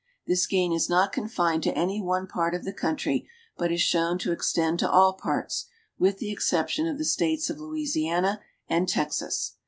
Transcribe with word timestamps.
This 0.25 0.47
gain 0.47 0.73
is 0.73 0.89
not 0.89 1.13
confined 1.13 1.61
to 1.61 1.77
any 1.77 2.01
one 2.01 2.25
part 2.25 2.55
of 2.55 2.63
the 2.65 2.73
country, 2.73 3.29
but 3.55 3.71
is 3.71 3.81
shown 3.81 4.17
to 4.17 4.31
extend 4.31 4.79
to 4.79 4.89
all 4.89 5.13
parts, 5.13 5.67
with 5.99 6.17
the 6.17 6.31
exception 6.31 6.87
of 6.87 6.97
the 6.97 7.05
states 7.05 7.51
of 7.51 7.59
Louisiana 7.59 8.41
and 8.67 8.89
Texas. 8.89 9.57